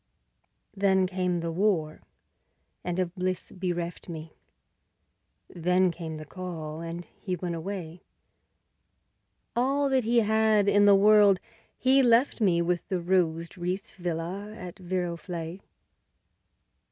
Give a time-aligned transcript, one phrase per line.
[0.75, 2.01] Then came the War,
[2.83, 4.33] and of bliss bereft me;
[5.47, 8.01] Then came the call, and he went away;
[9.55, 11.39] All that he had in the world
[11.77, 15.59] he left me, With the rose wreathed villa at Viroflay.